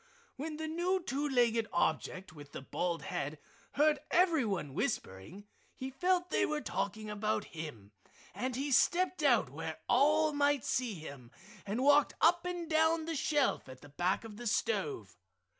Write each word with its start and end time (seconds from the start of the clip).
When 0.35 0.57
the 0.57 0.67
new 0.67 0.99
two 1.03 1.29
legged 1.29 1.67
object 1.71 2.33
with 2.33 2.53
the 2.53 2.61
bald 2.63 3.03
head 3.03 3.37
heard 3.73 3.99
everyone 4.09 4.73
whispering 4.73 5.45
he 5.75 5.91
felt 5.91 6.31
they 6.31 6.43
were 6.43 6.59
talking 6.59 7.07
about 7.07 7.43
him, 7.53 7.91
and 8.33 8.55
he 8.55 8.71
stepped 8.71 9.21
out 9.21 9.51
where 9.51 9.77
all 9.87 10.33
might 10.33 10.65
see 10.65 10.95
him, 10.95 11.29
and 11.67 11.83
walked 11.83 12.15
up 12.19 12.45
and 12.45 12.67
down 12.67 13.05
the 13.05 13.15
shelf 13.15 13.69
at 13.69 13.81
the 13.81 13.89
back 13.89 14.23
of 14.23 14.37
the 14.37 14.47
stove. 14.47 15.15